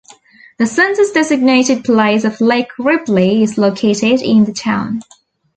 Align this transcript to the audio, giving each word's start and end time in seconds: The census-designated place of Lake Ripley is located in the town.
The 0.57 0.65
census-designated 0.65 1.83
place 1.83 2.23
of 2.23 2.41
Lake 2.41 2.69
Ripley 2.79 3.43
is 3.43 3.59
located 3.59 4.23
in 4.23 4.45
the 4.45 4.51
town. 4.51 5.03